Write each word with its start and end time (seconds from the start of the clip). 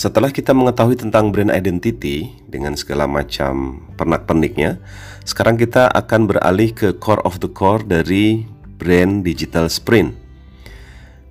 Setelah 0.00 0.32
kita 0.32 0.56
mengetahui 0.56 0.96
tentang 0.96 1.28
brand 1.28 1.52
identity 1.52 2.32
dengan 2.48 2.72
segala 2.72 3.04
macam 3.04 3.84
pernak-perniknya, 4.00 4.80
sekarang 5.28 5.60
kita 5.60 5.92
akan 5.92 6.24
beralih 6.24 6.72
ke 6.72 6.96
core 6.96 7.20
of 7.28 7.36
the 7.44 7.50
core 7.52 7.84
dari 7.84 8.48
brand 8.80 9.28
digital 9.28 9.68
sprint. 9.68 10.16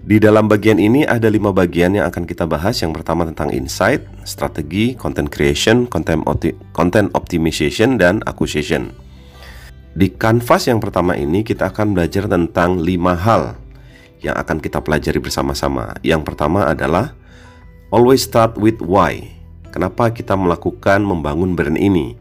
Di 0.00 0.16
dalam 0.16 0.48
bagian 0.48 0.80
ini 0.80 1.04
ada 1.04 1.28
lima 1.28 1.52
bagian 1.52 1.92
yang 1.92 2.08
akan 2.08 2.24
kita 2.24 2.48
bahas. 2.48 2.80
Yang 2.80 3.04
pertama 3.04 3.28
tentang 3.28 3.52
insight, 3.52 4.00
strategi, 4.24 4.96
content 4.96 5.28
creation, 5.28 5.84
content, 5.84 6.24
content 6.72 7.12
optimization, 7.12 8.00
dan 8.00 8.24
acquisition. 8.24 8.96
Di 9.92 10.08
kanvas 10.08 10.72
yang 10.72 10.80
pertama 10.80 11.20
ini 11.20 11.44
kita 11.44 11.68
akan 11.68 11.92
belajar 11.92 12.32
tentang 12.32 12.80
lima 12.80 13.12
hal 13.12 13.60
yang 14.24 14.40
akan 14.40 14.56
kita 14.56 14.80
pelajari 14.80 15.20
bersama-sama. 15.20 16.00
Yang 16.00 16.32
pertama 16.32 16.64
adalah 16.64 17.12
always 17.94 18.26
start 18.26 18.58
with 18.58 18.82
why. 18.82 19.30
Kenapa 19.70 20.10
kita 20.10 20.34
melakukan 20.34 21.06
membangun 21.06 21.54
brand 21.54 21.78
ini? 21.78 22.18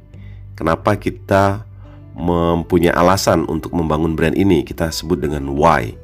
Kenapa 0.53 0.93
kita 0.93 1.65
mempunyai 2.13 2.93
alasan 2.93 3.49
untuk 3.49 3.73
membangun 3.73 4.13
brand 4.13 4.37
ini? 4.37 4.61
Kita 4.61 4.93
sebut 4.93 5.17
dengan 5.17 5.49
why. 5.57 5.97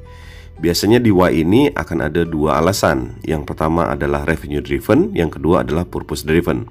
Biasanya 0.60 0.98
di 1.00 1.14
Y 1.14 1.46
ini 1.46 1.70
akan 1.70 2.10
ada 2.10 2.26
dua 2.26 2.58
alasan. 2.58 3.16
Yang 3.24 3.48
pertama 3.48 3.88
adalah 3.88 4.26
revenue 4.26 4.60
driven, 4.60 5.14
yang 5.14 5.30
kedua 5.32 5.64
adalah 5.64 5.86
purpose 5.88 6.26
driven. 6.26 6.68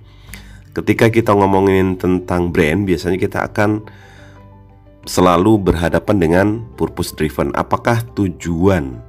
Ketika 0.76 1.10
kita 1.10 1.34
ngomongin 1.34 1.98
tentang 1.98 2.54
brand, 2.54 2.86
biasanya 2.86 3.18
kita 3.18 3.50
akan 3.50 3.82
selalu 5.10 5.58
berhadapan 5.58 6.16
dengan 6.22 6.48
purpose 6.78 7.18
driven. 7.18 7.50
Apakah 7.58 8.06
tujuan 8.14 9.02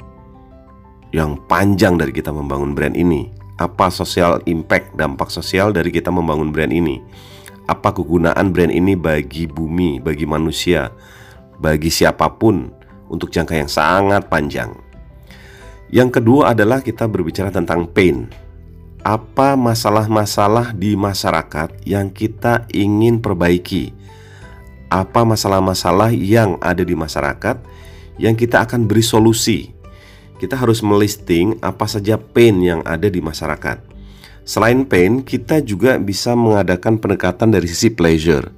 yang 1.13 1.37
panjang 1.45 2.01
dari 2.01 2.15
kita 2.17 2.33
membangun 2.33 2.73
brand 2.73 2.97
ini? 2.97 3.40
Apa 3.61 3.93
social 3.93 4.41
impact, 4.49 4.97
dampak 4.97 5.29
sosial 5.29 5.77
dari 5.77 5.93
kita 5.93 6.09
membangun 6.09 6.49
brand 6.49 6.73
ini? 6.73 6.97
Apa 7.69 7.93
kegunaan 7.93 8.57
brand 8.57 8.73
ini 8.73 8.97
bagi 8.97 9.45
bumi, 9.45 10.01
bagi 10.01 10.25
manusia, 10.25 10.89
bagi 11.61 11.93
siapa 11.93 12.33
pun? 12.41 12.81
untuk 13.11 13.29
jangka 13.29 13.55
yang 13.59 13.69
sangat 13.69 14.31
panjang. 14.31 14.71
Yang 15.91 16.23
kedua 16.23 16.55
adalah 16.55 16.79
kita 16.81 17.11
berbicara 17.11 17.51
tentang 17.51 17.91
pain. 17.91 18.31
Apa 19.03 19.59
masalah-masalah 19.59 20.71
di 20.71 20.95
masyarakat 20.95 21.83
yang 21.83 22.15
kita 22.15 22.71
ingin 22.71 23.19
perbaiki? 23.19 23.91
Apa 24.87 25.27
masalah-masalah 25.27 26.15
yang 26.15 26.57
ada 26.63 26.87
di 26.87 26.95
masyarakat 26.95 27.59
yang 28.23 28.39
kita 28.39 28.63
akan 28.63 28.87
beri 28.87 29.03
solusi? 29.03 29.75
Kita 30.41 30.57
harus 30.57 30.81
melisting 30.81 31.61
apa 31.61 31.85
saja 31.85 32.17
pain 32.17 32.57
yang 32.65 32.81
ada 32.89 33.13
di 33.13 33.21
masyarakat. 33.21 33.85
Selain 34.49 34.89
pain, 34.89 35.21
kita 35.21 35.61
juga 35.61 36.01
bisa 36.01 36.33
mengadakan 36.33 36.97
pendekatan 36.97 37.53
dari 37.53 37.69
sisi 37.69 37.93
pleasure 37.93 38.49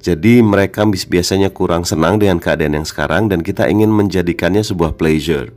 jadi 0.00 0.40
mereka 0.40 0.88
biasanya 0.88 1.52
kurang 1.52 1.84
senang 1.84 2.16
dengan 2.16 2.40
keadaan 2.40 2.72
yang 2.72 2.88
sekarang 2.88 3.28
dan 3.28 3.44
kita 3.44 3.68
ingin 3.68 3.92
menjadikannya 3.92 4.64
sebuah 4.64 4.96
pleasure. 4.96 5.52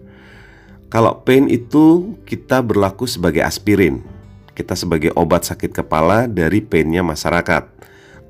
Kalau 0.91 1.23
pain 1.23 1.47
itu 1.47 2.19
kita 2.27 2.59
berlaku 2.59 3.07
sebagai 3.07 3.39
aspirin. 3.39 4.03
Kita 4.51 4.75
sebagai 4.75 5.15
obat 5.15 5.47
sakit 5.47 5.71
kepala 5.71 6.27
dari 6.27 6.59
painnya 6.59 7.01
masyarakat. 7.01 7.71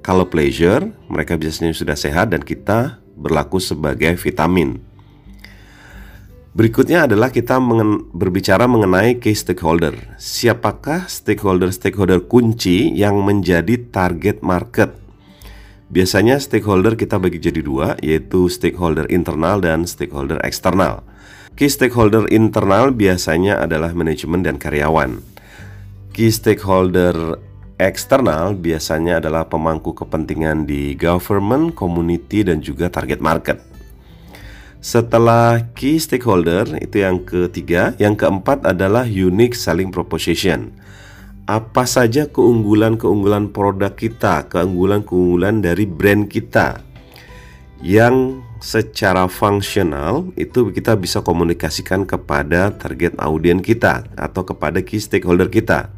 Kalau 0.06 0.30
pleasure, 0.30 0.86
mereka 1.10 1.34
biasanya 1.36 1.74
sudah 1.74 1.98
sehat 1.98 2.32
dan 2.32 2.46
kita 2.46 3.02
berlaku 3.18 3.58
sebagai 3.58 4.14
vitamin. 4.16 4.80
Berikutnya 6.54 7.10
adalah 7.10 7.34
kita 7.34 7.58
mengen 7.58 8.14
berbicara 8.14 8.70
mengenai 8.70 9.18
key 9.18 9.34
stakeholder. 9.34 9.98
Siapakah 10.22 11.10
stakeholder-stakeholder 11.10 12.30
kunci 12.30 12.94
yang 12.94 13.26
menjadi 13.26 13.90
target 13.90 14.46
market 14.46 15.04
Biasanya 15.94 16.42
stakeholder 16.42 16.98
kita 16.98 17.22
bagi 17.22 17.38
jadi 17.38 17.62
dua, 17.62 17.94
yaitu 18.02 18.50
stakeholder 18.50 19.06
internal 19.14 19.62
dan 19.62 19.86
stakeholder 19.86 20.42
eksternal. 20.42 21.06
Key 21.54 21.70
stakeholder 21.70 22.26
internal 22.34 22.90
biasanya 22.90 23.62
adalah 23.62 23.94
manajemen 23.94 24.42
dan 24.42 24.58
karyawan. 24.58 25.22
Key 26.18 26.34
stakeholder 26.34 27.38
eksternal 27.78 28.58
biasanya 28.58 29.22
adalah 29.22 29.46
pemangku 29.46 29.94
kepentingan 29.94 30.66
di 30.66 30.98
government, 30.98 31.78
community, 31.78 32.42
dan 32.42 32.58
juga 32.58 32.90
target 32.90 33.22
market. 33.22 33.73
Setelah 34.84 35.72
key 35.80 35.96
stakeholder, 35.96 36.68
itu 36.84 37.00
yang 37.08 37.24
ketiga. 37.24 37.96
Yang 37.96 38.28
keempat 38.28 38.68
adalah 38.68 39.08
unique 39.08 39.56
selling 39.56 39.96
proposition 39.96 40.76
apa 41.44 41.84
saja 41.84 42.32
keunggulan-keunggulan 42.32 43.52
produk 43.52 43.92
kita, 43.92 44.48
keunggulan-keunggulan 44.48 45.60
dari 45.60 45.84
brand 45.84 46.32
kita 46.32 46.80
yang 47.84 48.40
secara 48.64 49.28
fungsional 49.28 50.32
itu 50.40 50.72
kita 50.72 50.96
bisa 50.96 51.20
komunikasikan 51.20 52.08
kepada 52.08 52.72
target 52.72 53.20
audiens 53.20 53.60
kita 53.60 54.08
atau 54.16 54.48
kepada 54.48 54.80
key 54.80 55.04
stakeholder 55.04 55.52
kita. 55.52 55.92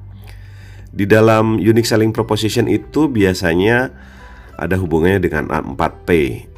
Di 0.89 1.05
dalam 1.05 1.61
unique 1.61 1.85
selling 1.85 2.09
proposition 2.09 2.65
itu 2.65 3.05
biasanya 3.05 3.93
ada 4.57 4.81
hubungannya 4.81 5.21
dengan 5.21 5.45
4P. 5.45 6.09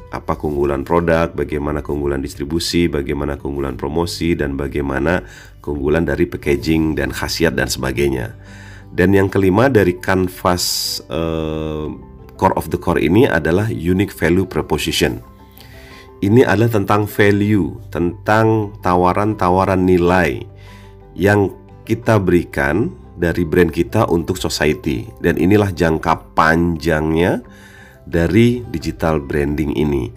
Apa 0.08 0.40
keunggulan 0.40 0.88
produk, 0.88 1.28
bagaimana 1.36 1.84
keunggulan 1.84 2.24
distribusi, 2.24 2.88
bagaimana 2.88 3.36
keunggulan 3.36 3.76
promosi, 3.76 4.32
dan 4.32 4.56
bagaimana 4.56 5.20
keunggulan 5.60 6.08
dari 6.08 6.24
packaging 6.24 6.96
dan 6.96 7.12
khasiat 7.12 7.52
dan 7.52 7.68
sebagainya. 7.68 8.32
Dan 8.88 9.12
yang 9.12 9.28
kelima 9.28 9.68
dari 9.68 10.00
kanvas 10.00 10.96
uh, 11.12 11.92
core 12.40 12.56
of 12.56 12.72
the 12.72 12.80
core 12.80 13.02
ini 13.02 13.28
adalah 13.28 13.68
unique 13.68 14.16
value 14.16 14.48
proposition. 14.48 15.20
Ini 16.24 16.48
adalah 16.48 16.72
tentang 16.72 17.04
value, 17.04 17.78
tentang 17.92 18.74
tawaran-tawaran 18.80 19.84
nilai 19.84 20.42
yang 21.14 21.52
kita 21.84 22.18
berikan 22.18 22.90
dari 23.18 23.46
brand 23.46 23.70
kita 23.70 24.06
untuk 24.08 24.38
society. 24.38 25.06
Dan 25.22 25.38
inilah 25.38 25.70
jangka 25.70 26.34
panjangnya 26.34 27.42
dari 28.08 28.64
digital 28.72 29.20
branding 29.20 29.76
ini. 29.76 30.08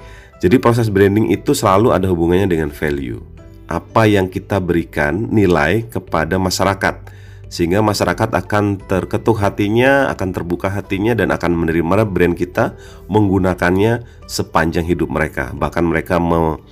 Jadi 0.41 0.57
proses 0.57 0.89
branding 0.89 1.29
itu 1.29 1.53
selalu 1.53 1.93
ada 1.93 2.09
hubungannya 2.09 2.49
dengan 2.49 2.71
value. 2.73 3.21
Apa 3.69 4.09
yang 4.09 4.31
kita 4.31 4.57
berikan 4.57 5.29
nilai 5.29 5.85
kepada 5.85 6.41
masyarakat 6.41 7.11
sehingga 7.51 7.83
masyarakat 7.83 8.31
akan 8.31 8.79
terketuk 8.87 9.43
hatinya, 9.43 10.07
akan 10.07 10.31
terbuka 10.31 10.71
hatinya 10.71 11.11
dan 11.11 11.35
akan 11.35 11.51
menerima 11.51 12.07
brand 12.07 12.31
kita 12.31 12.79
menggunakannya 13.11 14.07
sepanjang 14.23 14.87
hidup 14.87 15.11
mereka. 15.11 15.51
Bahkan 15.51 15.83
mereka 15.83 16.15
me 16.17 16.63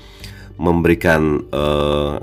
memberikan 0.59 1.44
uh, 1.52 2.19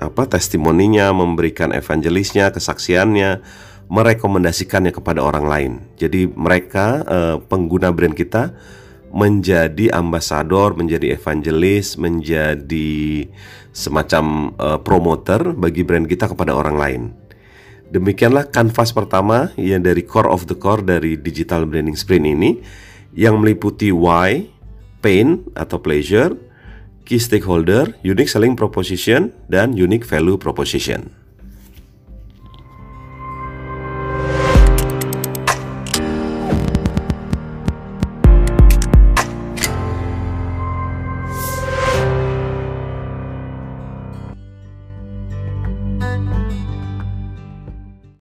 apa 0.00 0.24
testimoninya, 0.24 1.12
memberikan 1.12 1.72
evangelisnya, 1.72 2.48
kesaksiannya, 2.48 3.44
merekomendasikannya 3.88 4.92
kepada 4.92 5.24
orang 5.24 5.46
lain. 5.48 5.72
Jadi 5.96 6.28
mereka 6.28 7.02
uh, 7.08 7.36
pengguna 7.40 7.88
brand 7.92 8.12
kita 8.12 8.52
menjadi 9.08 9.88
ambasador, 9.96 10.76
menjadi 10.76 11.16
evangelis, 11.16 11.96
menjadi 11.96 13.24
semacam 13.72 14.52
uh, 14.60 14.78
promoter 14.84 15.56
bagi 15.56 15.84
brand 15.84 16.04
kita 16.04 16.28
kepada 16.28 16.52
orang 16.52 16.76
lain. 16.76 17.02
Demikianlah 17.88 18.52
kanvas 18.52 18.92
pertama 18.92 19.48
yang 19.56 19.80
dari 19.80 20.04
core 20.04 20.28
of 20.28 20.44
the 20.44 20.56
core 20.56 20.84
dari 20.84 21.16
digital 21.16 21.64
branding 21.64 21.96
sprint 21.96 22.28
ini 22.28 22.60
yang 23.16 23.40
meliputi 23.40 23.88
why, 23.88 24.44
pain 25.00 25.48
atau 25.56 25.80
pleasure, 25.80 26.36
key 27.08 27.16
stakeholder, 27.16 27.96
unique 28.04 28.28
selling 28.28 28.52
proposition, 28.52 29.32
dan 29.48 29.72
unique 29.72 30.04
value 30.04 30.36
proposition. 30.36 31.08